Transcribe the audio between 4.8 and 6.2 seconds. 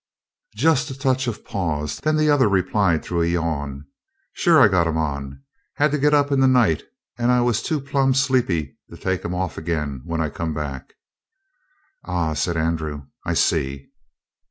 'em on. Had to get